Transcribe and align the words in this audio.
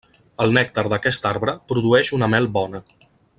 El 0.45 0.53
nèctar 0.57 0.83
d'aquest 0.93 1.27
arbre 1.33 1.55
produeix 1.73 2.11
una 2.19 2.31
mel 2.35 2.49
bona. 2.57 2.83